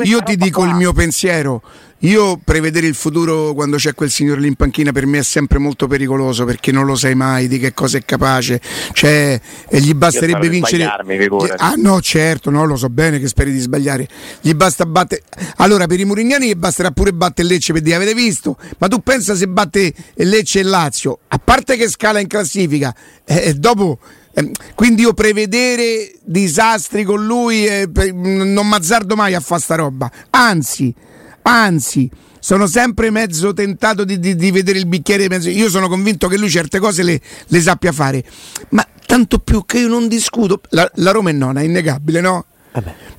[0.03, 0.69] io ti dico qua.
[0.69, 1.63] il mio pensiero.
[2.05, 5.57] Io prevedere il futuro quando c'è quel signore lì in panchina per me è sempre
[5.59, 8.61] molto pericoloso perché non lo sai mai di che cosa è capace.
[8.93, 10.85] Cioè, e gli basterebbe vincere.
[11.57, 14.07] Ah, no, certo, no, lo so bene che speri di sbagliare.
[14.43, 15.23] Gli basta battere.
[15.57, 18.59] Allora, per i Murignani gli basterà pure battere Lecce per dire avete visto?
[18.79, 23.45] Ma tu pensa se batte Lecce e Lazio, a parte che scala in classifica, e
[23.47, 23.99] e dopo.
[24.35, 30.11] ehm, Quindi io prevedere disastri con lui eh, non mazzardo mai a fare sta roba.
[30.31, 30.95] Anzi,
[31.53, 35.49] anzi, sono sempre mezzo tentato di, di- di vedere il bicchiere mezzo.
[35.49, 38.23] Io sono convinto che lui certe cose le, le sappia fare.
[38.71, 40.61] Ma tanto più che io non discuto.
[40.71, 42.45] La, la Roma è nona, è innegabile, no?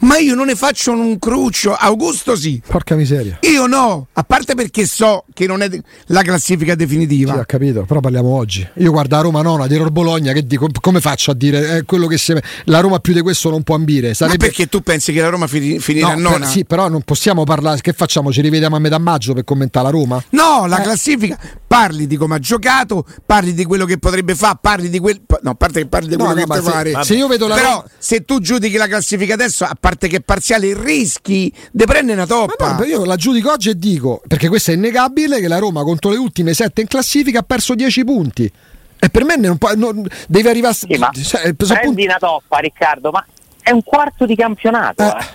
[0.05, 1.73] Ma io non ne faccio un cruccio.
[1.73, 2.61] Augusto sì.
[2.65, 3.39] Porca miseria.
[3.41, 5.69] Io no, a parte perché so che non è
[6.07, 7.33] la classifica Sì, definitiva.
[7.35, 8.67] ho capito, però parliamo oggi.
[8.75, 12.05] Io guardo la Roma nona, di Bologna, che dico, come faccio a dire eh, quello
[12.05, 12.33] che si...
[12.65, 14.09] La Roma più di questo non può ambire.
[14.09, 14.37] Ma Sarebbe...
[14.45, 16.37] perché tu pensi che la Roma fi- finirà No, nona?
[16.39, 17.81] per- sì, però non possiamo parlare.
[17.81, 18.31] Che facciamo?
[18.31, 20.23] Ci rivediamo a metà maggio per commentare la Roma?
[20.29, 20.83] No, la Eh.
[20.83, 25.19] classifica parli di come ha giocato, parli di quello che potrebbe fare, parli di quel.
[25.41, 26.93] No, a parte che parli di quello no, che ma se- fare.
[27.03, 30.17] se io vedo la Però Roma- se tu giudichi la classifica adesso, a parte che
[30.17, 32.75] è parziale, rischi di prendere una Ma toppa.
[32.77, 36.09] no, io la giudico oggi e dico, perché questo è innegabile, che la Roma contro
[36.11, 38.51] le ultime sette in classifica ha perso 10 punti.
[38.97, 40.73] E per me non può, non- deve arrivare...
[40.73, 43.25] Sì, ma cioè, prendi punti- una toppa, Riccardo, ma
[43.61, 45.07] è un quarto di campionato, Eh.
[45.07, 45.25] eh.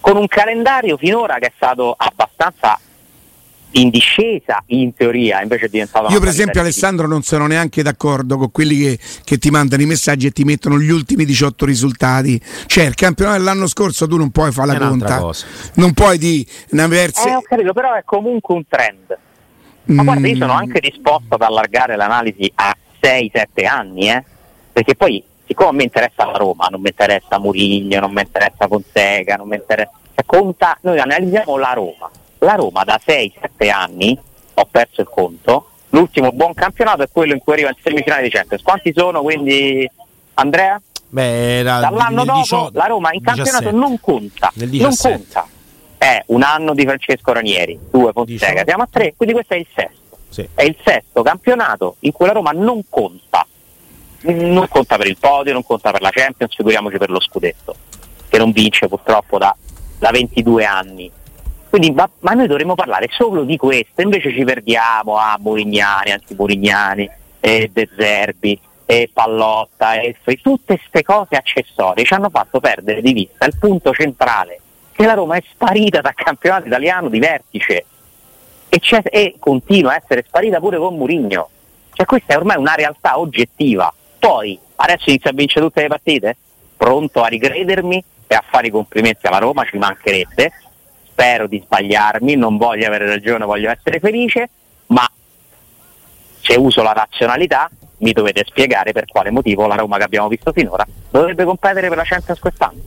[0.00, 2.78] con un calendario finora che è stato abbastanza
[3.72, 7.82] in discesa in teoria, invece è diventato una Io, per esempio, Alessandro, non sono neanche
[7.82, 11.64] d'accordo con quelli che, che ti mandano i messaggi e ti mettono gli ultimi 18
[11.66, 12.40] risultati.
[12.66, 15.46] Cioè, il campionato dell'anno scorso tu non puoi fare la conta, cosa.
[15.74, 19.18] non puoi di una versi- Eh, ho capito, però è comunque un trend.
[19.84, 24.22] Ma guarda, io sono anche disposto ad allargare l'analisi a 6-7 anni, eh?
[24.72, 29.36] perché poi, siccome mi interessa la Roma, non mi interessa Murigno, non mi interessa Fonseca,
[29.36, 29.90] non mi interessa...
[30.14, 32.10] Cioè, conta, noi analizziamo la Roma.
[32.38, 34.18] La Roma da 6-7 anni,
[34.54, 38.30] ho perso il conto, l'ultimo buon campionato è quello in cui arriva in semifinale di
[38.30, 38.62] Champions.
[38.62, 39.88] Quanti sono quindi,
[40.34, 40.80] Andrea?
[41.10, 43.76] Beh, era Dall'anno nel dopo 18, la Roma in campionato 17.
[43.76, 44.52] non conta.
[44.54, 45.08] Non 17.
[45.08, 45.46] conta.
[45.96, 48.64] È un anno di Francesco Ranieri, due Fonseca, 18.
[48.66, 50.18] siamo a tre, quindi questo è il sesto.
[50.28, 50.48] Sì.
[50.54, 53.46] È il sesto campionato in cui la Roma non conta.
[54.20, 57.74] Non conta per il podio, non conta per la Champions, figuriamoci per lo scudetto,
[58.28, 59.54] che non vince purtroppo da,
[59.98, 61.10] da 22 anni.
[61.68, 67.10] Quindi, ma, ma noi dovremmo parlare solo di questo, invece ci perdiamo a Murignani, anti-Murignani,
[67.40, 73.02] e De Zerbi, e Pallotta, e F- tutte queste cose accessorie ci hanno fatto perdere
[73.02, 74.60] di vista il punto centrale,
[74.92, 77.84] che la Roma è sparita dal campionato italiano di vertice
[78.68, 81.50] e, e continua a essere sparita pure con Murigno.
[81.92, 83.92] Cioè questa è ormai una realtà oggettiva.
[84.18, 86.36] Poi adesso inizia a vincere tutte le partite?
[86.76, 90.52] Pronto a ricredermi e a fare i complimenti alla Roma, ci mancherebbe.
[91.18, 94.48] Spero di sbagliarmi, non voglio avere ragione, voglio essere felice,
[94.86, 95.04] ma
[96.40, 100.52] se uso la razionalità mi dovete spiegare per quale motivo la Roma che abbiamo visto
[100.52, 102.80] finora dovrebbe competere per la Champions quest'anno.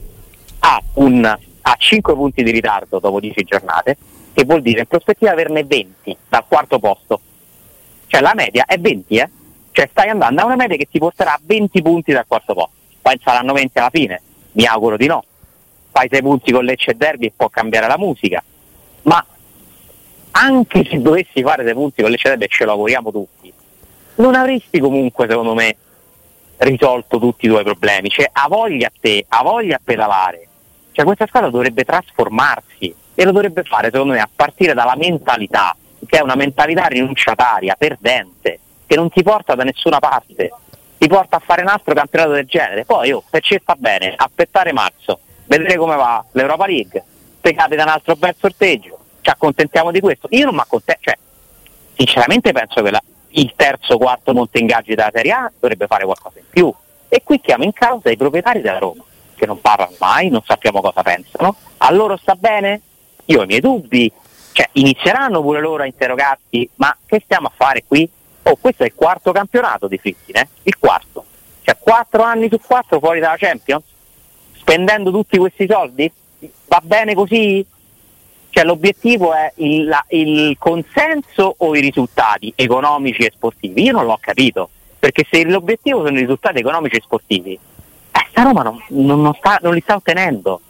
[0.60, 3.98] Ha, un, ha 5 punti di ritardo dopo 10 giornate,
[4.32, 7.20] che vuol dire in prospettiva averne 20 dal quarto posto.
[8.08, 9.30] Cioè la media è 20, eh?
[9.74, 12.72] Cioè stai andando a una media che ti porterà a 20 punti dal quarto posto.
[13.02, 14.22] Poi saranno 20 alla fine,
[14.54, 15.26] mi auguro di no.
[15.92, 18.44] Fai 6 punti con Lecce e Derby e può cambiare la musica.
[19.04, 19.24] Ma
[20.32, 23.54] anche se dovessi fare 6 punti con Lecce e Derby e ce lo auguriamo tutti,
[24.16, 25.76] non avresti comunque, secondo me,
[26.58, 28.10] risolto tutti i tuoi problemi.
[28.10, 30.48] Cioè, ha voglia a te, ha voglia a pedalare.
[30.92, 35.76] Cioè, questa squadra dovrebbe trasformarsi e lo dovrebbe fare, secondo me, a partire dalla mentalità,
[36.06, 40.52] che è una mentalità rinunciataria, perdente, che non ti porta da nessuna parte,
[40.98, 42.86] ti porta a fare un altro campionato del genere.
[42.86, 47.04] Poi, oh, se ci sta bene, aspettare marzo, vedere come va l'Europa League,
[47.42, 50.28] se capita un altro bel sorteggio, ci accontentiamo di questo.
[50.32, 51.18] Io non mi accontento, cioè,
[51.96, 56.40] sinceramente penso che la, il terzo, quarto monte ingaggi della Serie A dovrebbe fare qualcosa
[56.40, 56.74] in più.
[57.08, 59.04] E qui chiamo in causa i proprietari della Roma,
[59.36, 61.56] che non parlano mai, non sappiamo cosa pensano.
[61.78, 62.82] A loro sta bene?
[63.26, 64.12] Io ho i miei dubbi.
[64.54, 68.10] Cioè, inizieranno pure loro a interrogarsi, ma che stiamo a fare qui?
[68.44, 70.48] Oh, questo è il quarto campionato di Fritti, eh?
[70.64, 71.26] Il quarto.
[71.64, 73.84] Cioè, quattro anni su quattro fuori dalla Champions?
[74.72, 76.10] Spendendo tutti questi soldi?
[76.70, 77.66] Va bene così?
[78.50, 83.84] Cioè l'obiettivo è il, la- il consenso o i risultati economici e sportivi?
[83.84, 87.52] Io non l'ho capito, perché se l'obiettivo sono i risultati economici e sportivi,
[88.14, 90.62] eh, Roma non, non- non sta- non li sta ottenendo,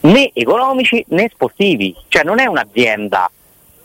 [0.00, 3.30] né economici né sportivi, cioè non è un'azienda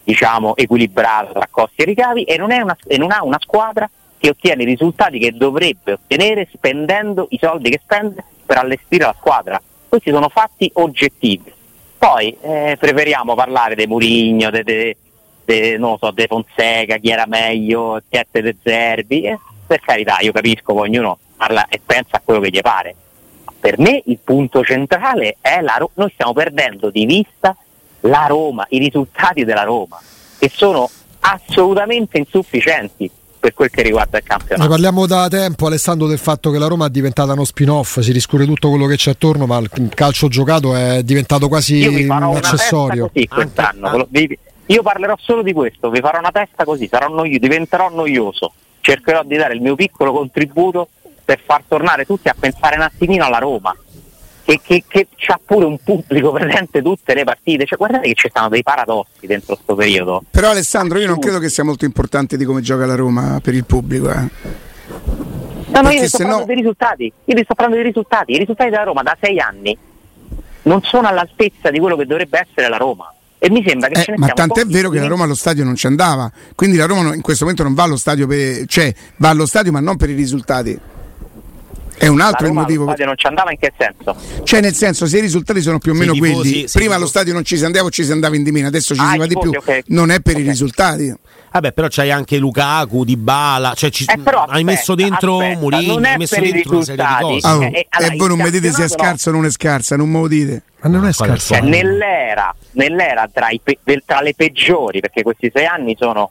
[0.01, 4.29] diciamo equilibrata tra costi e ricavi e non, una- e non ha una squadra che
[4.29, 9.61] ottiene i risultati che dovrebbe ottenere spendendo i soldi che spende per allestire la squadra.
[9.87, 11.53] Questi sono fatti oggettivi.
[11.99, 14.97] Poi eh, preferiamo parlare dei Murigno, de, de,
[15.45, 19.21] de- so, De Fonseca, chi era meglio, Chiette De Zerbi.
[19.21, 22.95] eh, per carità, io capisco che ognuno parla e pensa a quello che gli pare.
[23.59, 25.91] Per me il punto centrale è la Roma.
[25.93, 27.55] Noi stiamo perdendo di vista
[28.01, 29.99] la Roma, i risultati della Roma,
[30.39, 34.69] che sono assolutamente insufficienti per quel che riguarda il Ne campionato.
[34.69, 38.45] parliamo da tempo, Alessandro, del fatto che la Roma è diventata uno spin-off, si riscure
[38.45, 43.09] tutto quello che c'è attorno, ma il calcio giocato è diventato quasi un accessorio.
[43.11, 44.07] così quest'anno.
[44.09, 48.53] vi- Io parlerò solo di questo, vi farò una testa così, sarò noio- diventerò noioso.
[48.81, 50.89] Cercherò di dare il mio piccolo contributo
[51.25, 53.75] per far tornare tutti a pensare un attimino alla Roma.
[54.49, 57.65] Che, che, che c'ha pure un pubblico presente tutte le partite.
[57.65, 60.23] Cioè, guardate che ci stanno dei paradossi dentro questo periodo.
[60.31, 63.53] Però Alessandro, io non credo che sia molto importante di come gioca la Roma per
[63.53, 64.09] il pubblico.
[64.09, 64.27] eh.
[65.71, 67.03] No, no, io vi sto parlando no- dei risultati.
[67.25, 68.31] Io vi sto parlando dei risultati.
[68.33, 69.77] I risultati della Roma da sei anni
[70.63, 73.13] non sono all'altezza di quello che dovrebbe essere la Roma.
[73.37, 75.63] E mi sembra che Eh, ce ne ma tant'è vero che la Roma allo stadio
[75.63, 78.91] non ci andava, quindi la Roma in questo momento non va allo stadio per, cioè
[79.17, 80.77] va allo stadio ma non per i risultati.
[81.99, 82.85] È un altro il motivo.
[82.85, 84.15] stadio non ci andava in che senso?
[84.43, 86.93] Cioè, nel senso, se i risultati sono più o meno i tifosi, quelli, sì, prima
[86.93, 88.95] i allo stadio non ci si andava o ci si andava in di meno, adesso
[88.95, 89.49] ci Ah, si i va di più.
[89.49, 89.81] ok.
[89.87, 90.47] Non è per i Ok.
[90.47, 91.13] risultati.
[91.51, 95.59] Vabbè, però c'hai anche Lukaku, Dybala, cioè ci- Eh, però hai aspetta, messo dentro aspetta,
[95.59, 97.23] Mourinho, hai messo i dentro una serie di risultati.
[97.23, 97.47] cose.
[97.47, 99.95] Ah, Eh, eh, allora, e voi non vedete se è scarso o non è scarsa,
[99.97, 100.61] non me lo dite.
[100.81, 101.53] Ma non è scarso.
[101.55, 106.29] Cioè, nell'era, nell'era tra, i pe- del- tra le peggiori, perché questi sei anni sono,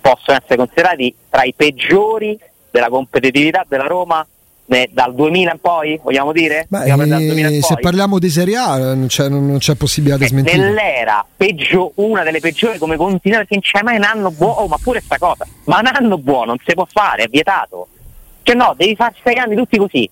[0.00, 2.38] possono essere considerati tra i peggiori
[2.70, 4.24] della competitività della Roma
[4.92, 6.66] dal 2000 in poi, vogliamo dire?
[6.70, 9.56] Ma, Vogliamo prendere dal 2000 in eh, se parliamo di Serie A non c'è, non
[9.58, 10.56] c'è possibilità di Eh, smentire.
[10.56, 14.66] nell'era peggio, una delle peggiori come continua perché non c'è mai un anno buono, oh,
[14.68, 17.88] ma pure sta cosa, ma un anno buono non si può fare, è vietato.
[18.42, 20.10] Cioè no, devi fare sei anni tutti così.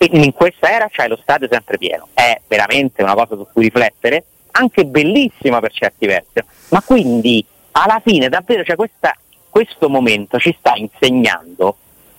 [0.00, 2.08] E in questa era c'hai lo stadio sempre pieno.
[2.14, 6.40] È veramente una cosa su cui riflettere, anche bellissima per certi versi.
[6.70, 9.16] Ma quindi alla fine davvero cioè, questa-
[9.50, 11.76] questo momento ci sta insegnando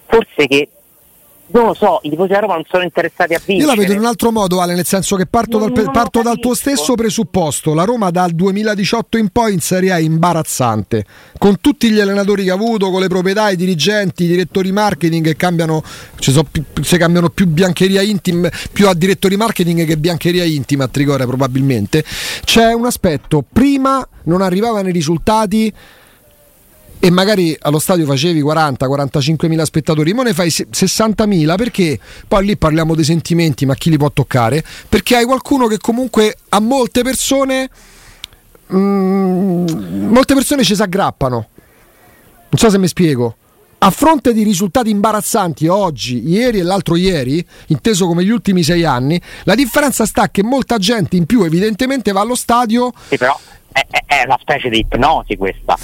[0.07, 0.67] forse che
[1.51, 3.67] non lo so, i tifosi della Roma non sono interessati a vincere.
[3.69, 5.93] Io la vedo in un altro modo, Ale, nel senso che parto, Non- dal, non
[5.93, 7.73] parto dal tuo stesso presupposto.
[7.73, 11.05] La Roma dal 2018 in poi in Serie A è imbarazzante,
[11.37, 15.23] con tutti gli allenatori che ha avuto, con le proprietà, i dirigenti, i direttori marketing
[15.23, 15.83] che cambiano,
[16.19, 20.85] ci so più- se cambiano più biancheria intima, più a direttori marketing che biancheria intima
[20.85, 22.03] a Tricore probabilmente.
[22.43, 25.73] C'è un aspetto, prima non arrivavano i risultati
[27.01, 31.97] e magari allo stadio facevi 40-45 mila spettatori, ma ne fai se- 60 mila perché
[32.27, 34.63] poi lì parliamo dei sentimenti, ma chi li può toccare?
[34.89, 37.69] Perché hai qualcuno che comunque a molte persone
[38.73, 41.47] mm, molte persone ci si aggrappano.
[42.51, 43.35] Non so se mi spiego.
[43.81, 48.83] A fronte di risultati imbarazzanti oggi, ieri e l'altro ieri, inteso come gli ultimi sei
[48.83, 53.39] anni, la differenza sta che molta gente in più evidentemente va allo stadio Sì, però
[53.71, 55.77] è, è- è una specie di ipnosi questa.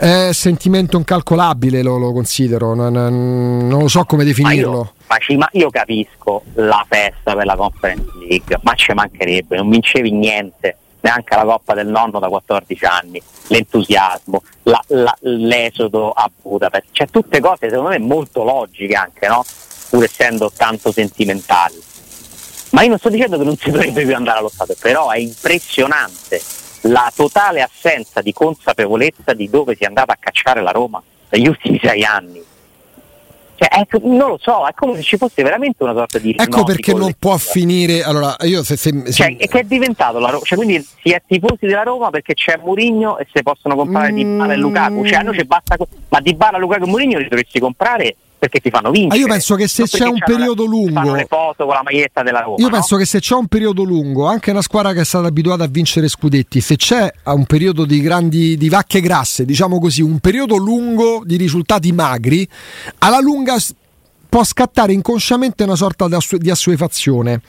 [0.00, 4.70] È sentimento incalcolabile, lo, lo considero, non, non, lo so come definirlo.
[4.70, 8.92] Ma io, ma, ci, ma io capisco la festa per la Conference League, ma ci
[8.92, 15.16] mancherebbe, non vincevi niente, neanche la Coppa del Nonno da 14 anni, l'entusiasmo, la, la,
[15.22, 19.44] l'esodo a Budapest, cioè tutte cose secondo me molto logiche anche, no?
[19.88, 21.82] pur essendo tanto sentimentali.
[22.70, 25.18] Ma io non sto dicendo che non si dovrebbe più andare allo stadio, però è
[25.18, 26.40] impressionante
[26.82, 31.48] la totale assenza di consapevolezza di dove si è andata a cacciare la Roma negli
[31.48, 32.42] ultimi sei anni.
[33.58, 36.62] Cioè, è, non lo so, è come se ci fosse veramente una sorta di Ecco
[36.62, 38.04] perché non può finire.
[38.04, 39.12] Allora, io se, se, se...
[39.12, 40.44] Cioè, che è diventato la Roma.
[40.44, 44.14] Cioè, quindi si è tifosi della Roma perché c'è Mourinho e se possono comprare mm...
[44.14, 45.04] Di Bala e Lukaku.
[45.04, 45.76] Cioè, a noi ci basta.
[46.08, 49.14] Ma Di Bala, Lukaku e Mourinho li dovresti comprare perché ti fanno vincere.
[49.14, 50.92] Ah, io penso che se c'è un periodo la, lungo.
[50.92, 52.56] Fanno le foto con la maglietta della Roma.
[52.58, 52.72] Io no?
[52.72, 55.66] penso che se c'è un periodo lungo, anche una squadra che è stata abituata a
[55.68, 60.56] vincere scudetti, se c'è un periodo di grandi di vacche grasse, diciamo così, un periodo
[60.56, 62.48] lungo di risultati magri,
[62.98, 63.56] alla lunga
[64.28, 67.40] può scattare inconsciamente una sorta di assuefazione.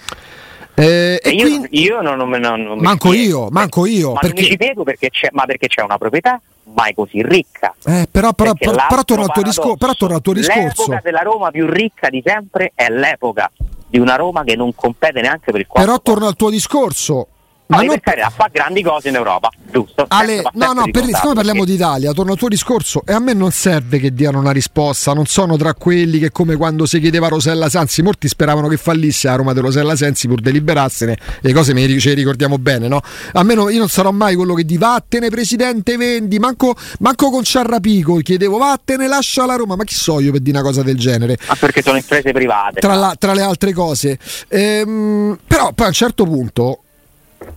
[0.75, 1.67] Eh, e io, quindi...
[1.71, 4.13] io non, non, non, manco io, manco io.
[4.13, 4.41] Ma perché...
[4.41, 6.39] non ci vedo perché c'è, ma perché c'è una proprietà
[6.73, 7.73] mai così ricca.
[7.85, 10.63] Eh, però, però, però, però, torna al tuo discor- però torna al tuo discorso.
[10.63, 13.51] L'epoca della Roma più ricca di sempre è l'epoca
[13.87, 15.87] di una Roma che non compete neanche per il quarto.
[15.87, 17.27] Però torna al tuo discorso.
[17.69, 17.99] Ma non...
[17.99, 20.05] per fa grandi cose in Europa, giusto?
[20.07, 21.73] Ale, no, no, per, siccome parliamo perché...
[21.73, 25.27] d'Italia, torno al tuo discorso e a me non serve che diano una risposta, non
[25.27, 29.27] sono tra quelli che come quando si chiedeva a Rosella Sanzi, molti speravano che fallisse
[29.27, 33.01] a Roma di Rosella Sanzi pur deliberassene, le cose me le ricordiamo bene, no?
[33.33, 37.29] A me no, io non sarò mai quello che di vattene presidente vendi, manco, manco
[37.29, 40.81] con Ciarrapico chiedevo vattene lascia la Roma, ma chi so io per dire una cosa
[40.81, 41.37] del genere?
[41.47, 42.79] Ma perché sono imprese private.
[42.79, 44.17] Tra, la, tra le altre cose.
[44.47, 46.79] Ehm, però poi a un certo punto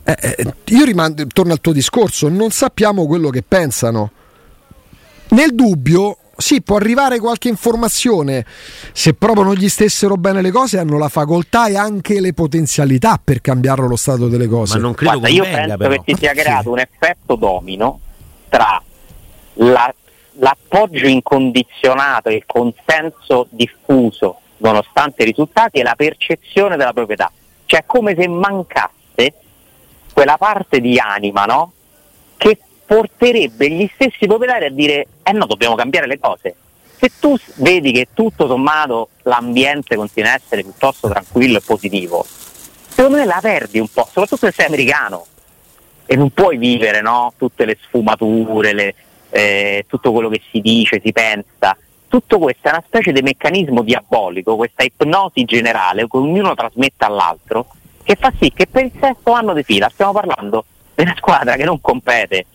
[0.04, 4.10] eh, eh, io rimando, torno al tuo discorso, non sappiamo quello che pensano.
[5.28, 8.44] Nel dubbio, sì, può arrivare qualche informazione.
[8.92, 13.20] Se proprio non gli stessero bene le cose, hanno la facoltà e anche le potenzialità
[13.22, 14.76] per cambiare lo stato delle cose.
[14.76, 15.90] Ma non credo Guarda, io penso però.
[15.90, 18.00] che si sia creato un effetto domino
[18.48, 18.82] tra
[19.54, 19.94] la,
[20.32, 27.30] l'appoggio incondizionato e il consenso diffuso nonostante i risultati e la percezione della proprietà.
[27.64, 29.01] Cioè come se mancasse
[30.22, 31.72] quella parte di anima, no?
[32.36, 32.56] Che
[32.86, 36.54] porterebbe gli stessi proprietari a dire eh no, dobbiamo cambiare le cose.
[36.96, 42.24] Se tu vedi che tutto sommato l'ambiente continua a essere piuttosto tranquillo e positivo,
[42.86, 45.26] secondo me la perdi un po', soprattutto se sei americano
[46.06, 47.32] e non puoi vivere no?
[47.36, 48.94] tutte le sfumature, le,
[49.30, 51.76] eh, tutto quello che si dice, si pensa.
[52.06, 57.66] Tutto questo è una specie di meccanismo diabolico, questa ipnosi generale che ognuno trasmette all'altro
[58.02, 61.56] che fa sì che per il sesto anno di fila stiamo parlando di una squadra
[61.56, 62.46] che non compete,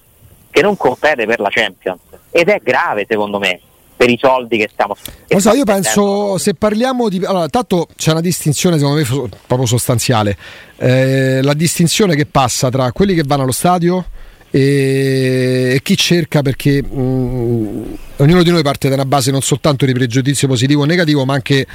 [0.49, 1.99] che non compete per la Champions
[2.31, 3.60] ed è grave secondo me
[3.97, 4.95] per i soldi che stiamo
[5.27, 9.67] Lo so, io penso se parliamo di allora, tanto c'è una distinzione secondo me proprio
[9.67, 10.38] sostanziale.
[10.77, 14.05] Eh, la distinzione che passa tra quelli che vanno allo stadio
[14.51, 19.41] e, e chi cerca perché mh, mm, ognuno di noi parte da una base non
[19.41, 21.65] soltanto di pregiudizio positivo o negativo, ma anche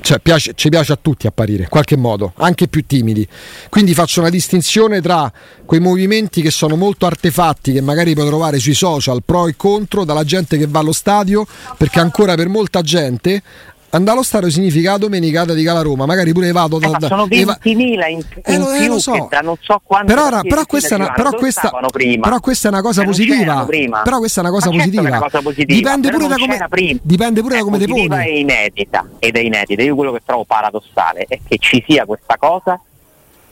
[0.00, 3.26] cioè, piace, ci piace a tutti apparire, in qualche modo, anche più timidi.
[3.68, 5.30] Quindi faccio una distinzione tra
[5.64, 10.04] quei movimenti che sono molto artefatti, che magari puoi trovare sui social, pro e contro,
[10.04, 13.42] dalla gente che va allo stadio, perché ancora per molta gente
[13.90, 17.72] andare allo stadio significa domenicata di Cala Roma, magari pure vado da, eh, sono 20.000
[17.72, 17.96] in,
[18.42, 19.28] eh, in eh, più lo so.
[19.30, 22.82] da non so quanti però, ora, però, questa una, però, questa, però, questa è una,
[22.82, 23.66] cosa positiva.
[24.02, 25.02] però questa è una cosa, positiva.
[25.02, 28.08] Certo una cosa positiva dipende pure da come dipende pure da come te poni.
[28.08, 29.82] è inedita ed è inedita.
[29.82, 32.80] Io quello che trovo paradossale è che ci sia questa cosa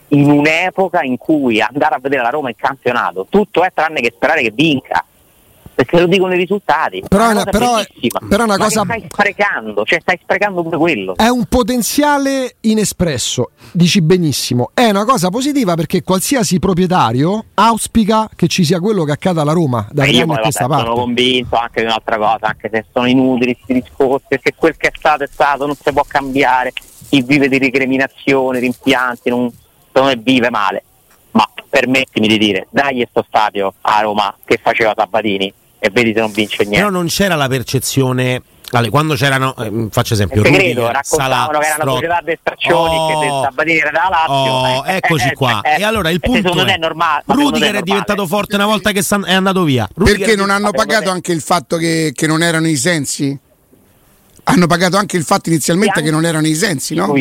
[0.08, 4.12] in un'epoca in cui andare a vedere la Roma in campionato tutto è tranne che
[4.14, 5.04] sperare che vinca
[5.76, 7.04] perché lo dicono i risultati.
[7.06, 7.82] Però, una, però,
[8.26, 8.82] però una cosa.
[8.82, 11.16] stai sprecando, cioè stai sprecando pure quello.
[11.16, 14.70] È un potenziale inespresso, dici benissimo.
[14.72, 19.52] È una cosa positiva perché qualsiasi proprietario auspica che ci sia quello che accada alla
[19.52, 20.82] Roma da io poi, questa vabbè.
[20.82, 24.88] Sono convinto anche di un'altra cosa, anche se sono inutili questi discorsi, perché quel che
[24.88, 26.72] è stato è stato, non si può cambiare.
[27.08, 29.52] Chi vive di recriminazioni, rimpianti, non,
[29.92, 30.82] non vive male.
[31.32, 35.52] Ma permettimi di dire, dai questo stadio a Roma che faceva Sabatini
[35.86, 36.76] e vedi se non vince niente.
[36.76, 41.82] Però non c'era la percezione allora, quando c'erano, eh, faccio esempio, credo, raccontavano che era
[41.82, 44.52] una società di estrazioni oh, che Sabatini era da Lazio.
[44.52, 45.60] Oh, eh, eccoci qua.
[45.62, 48.90] Eh, e allora il punto è, è normale, Rudiger è, è, diventato forte una volta
[48.90, 49.88] che è andato via.
[49.94, 53.38] Rudiger Perché non hanno pagato anche il fatto che, che non erano i sensi?
[54.48, 57.12] Hanno pagato anche il fatto inizialmente che non erano i sensi, no?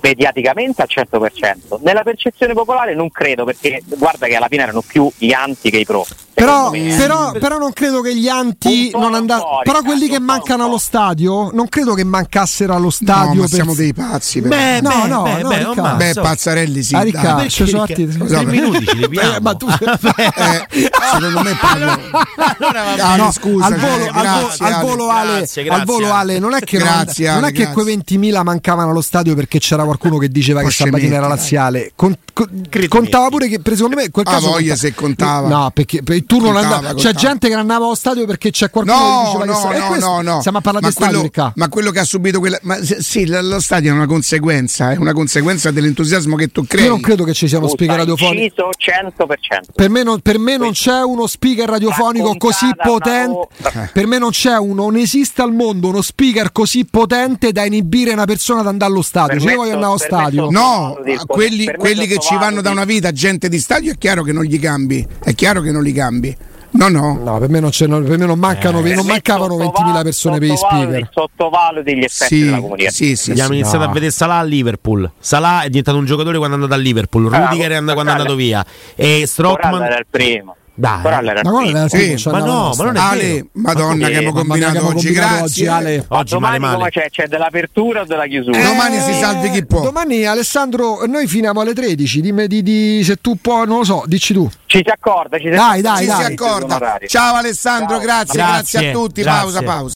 [0.00, 1.78] Mediaticamente al 100%.
[1.82, 5.78] Nella percezione popolare non credo, perché guarda che alla fine erano più gli anti che
[5.78, 6.04] i pro.
[6.34, 10.64] Però, però, però non credo che gli anti non fuori, Però quelli cazzo, che mancano
[10.64, 13.34] allo stadio, non credo che mancassero allo No, stadio.
[13.34, 14.40] ma per- siamo dei pazzi.
[14.40, 14.56] però.
[14.56, 16.94] Beh, No, beh, no, beh, no, ma- Beh, Pazzarelli sì.
[16.96, 19.18] Ah, perché, ci sono Ricca- atti-.
[19.36, 21.92] Eh, ma tu- Eh, secondo me parlo.
[22.58, 24.84] allora Ah, no, scusa, al volo, eh, grazie, al Ale.
[24.84, 27.66] volo Ale, Grazie, al volo Ale, non è che, non- Grazie, non, Ale, è che
[27.68, 31.92] quei 20.000 mancavano allo stadio perché c'era qualcuno che diceva che Sabatini era laziale.
[31.94, 32.48] Con- con-
[32.88, 35.48] contava pure che secondo me quel Ah, caso voglia conta- se contava.
[35.48, 36.94] No, perché per- tu non Contava, andavi.
[37.00, 37.18] C'è contava.
[37.28, 39.86] gente che non andava allo stadio perché c'è qualcuno che No, diceva no, che no,
[39.88, 40.40] questo- no, no.
[40.40, 42.58] Stiamo a parlare di stadio, quello, ma quello che ha subito quella.
[42.62, 46.84] Ma se- sì, lo stadio è una conseguenza, è una conseguenza dell'entusiasmo che tu crei.
[46.84, 48.42] Io non credo che ci sia uno Puta, speaker radiofonico.
[48.42, 49.72] inciso 100%.
[49.74, 53.48] Per me, non, per me non c'è uno speaker radiofonico così potente.
[53.92, 58.12] Per me non c'è uno, non esiste al mondo uno speaker così potente da inibire
[58.12, 59.38] una persona da andare allo stadio.
[59.40, 60.50] Cioè, io voglio andare allo stadio.
[60.50, 64.32] No, quelli, quelli che ci vanno da una vita, gente di stadio, è chiaro che
[64.32, 65.06] non gli cambi.
[65.22, 66.36] È chiaro che non li cambi.
[66.74, 67.20] No, no.
[67.22, 70.48] No, per me non, per me non mancano, Per non mancavano sottovaluti- 20.000 persone per
[70.48, 71.08] gli sottovaluti- speaker.
[71.12, 73.14] Sottovaluti gli effetti Sì, della comunicazione.
[73.14, 73.54] sì, sì, Abbiamo sì.
[73.56, 73.90] iniziato No.
[73.90, 75.12] a vedere Salah a Liverpool.
[75.18, 77.30] Salah è diventato un giocatore quando è andato a Liverpool.
[77.34, 78.64] Ah, Rudiger è andato quando è andato via.
[78.94, 79.82] E Coralla era Strockman.
[79.98, 80.56] il primo.
[80.74, 81.02] Dai.
[81.02, 82.98] Ma guarda, Sì, primo, ma no, ma non è.
[83.00, 83.46] Ale, vero.
[83.52, 85.12] madonna che abbiamo combinato oggi.
[85.12, 85.40] Grazie.
[85.42, 85.96] oggi, Ale.
[86.08, 86.90] Oggi male domani come male.
[86.90, 87.10] c'è?
[87.10, 88.58] C'è dell'apertura o della chiusura?
[88.58, 89.82] Eh, domani si salvi chi può.
[89.82, 92.20] Domani Alessandro, noi finiamo alle 13.
[92.22, 94.48] Dimmi di, di- se tu puoi, non lo so, dici tu.
[94.64, 96.24] Ci si accorda, ci si Dai, dai, Ci dai.
[96.24, 96.98] si accorda.
[97.06, 98.00] Ciao Alessandro, Ciao.
[98.00, 99.20] grazie, grazie, Grazie, a tutti.
[99.22, 99.40] grazie.
[99.42, 99.90] Pausa, pausa.